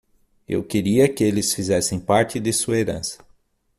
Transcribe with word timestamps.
Eu 0.47 0.63
queria 0.63 1.07
que 1.07 1.23
eles 1.23 1.53
fizessem 1.53 1.99
parte 1.99 2.39
de 2.39 2.51
sua 2.51 2.75
herança. 2.75 3.23